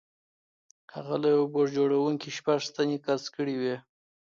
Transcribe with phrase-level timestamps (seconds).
[0.93, 3.75] هغه له یوه بوټ جوړوونکي شپږ سنټه قرض کړي وو